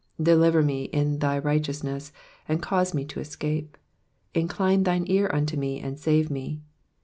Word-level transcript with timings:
2 0.17 0.23
Deliver 0.23 0.63
me 0.63 0.85
in 0.85 1.19
thy 1.19 1.37
righteousness, 1.37 2.11
and 2.49 2.59
cause 2.63 2.91
me 2.91 3.05
to 3.05 3.19
escape; 3.19 3.77
incline 4.33 4.81
thine 4.81 5.03
ear 5.05 5.29
unto 5.31 5.55
me, 5.55 5.79
and 5.79 5.99
save 5.99 6.31
me. 6.31 6.59